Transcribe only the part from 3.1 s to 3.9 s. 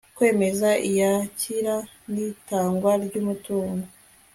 umutungo